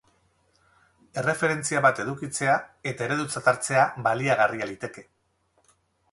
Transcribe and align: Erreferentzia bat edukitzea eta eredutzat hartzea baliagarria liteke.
Erreferentzia 1.21 1.83
bat 1.85 1.99
edukitzea 2.03 2.55
eta 2.91 3.05
eredutzat 3.07 3.49
hartzea 3.51 3.83
baliagarria 4.07 4.69
liteke. 4.71 5.05